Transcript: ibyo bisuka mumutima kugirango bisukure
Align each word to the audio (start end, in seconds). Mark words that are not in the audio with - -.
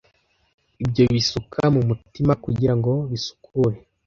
ibyo 0.83 1.03
bisuka 1.13 1.61
mumutima 1.73 2.33
kugirango 2.43 2.91
bisukure 3.11 3.77